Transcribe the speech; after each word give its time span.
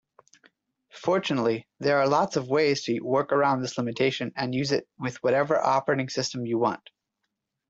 Fortunately, 0.95 1.67
there 1.79 1.99
are 1.99 2.07
lots 2.07 2.35
of 2.35 2.47
ways 2.49 2.81
to 2.85 2.99
work 3.01 3.31
around 3.31 3.61
this 3.61 3.77
limitation 3.77 4.31
and 4.35 4.51
use 4.55 4.71
it 4.71 4.89
with 4.97 5.21
whatever 5.21 5.63
operating 5.63 6.09
system 6.09 6.43
you 6.43 6.57
want. 6.57 6.89